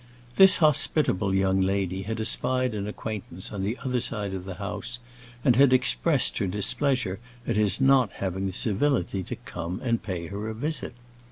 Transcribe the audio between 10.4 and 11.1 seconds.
a visit.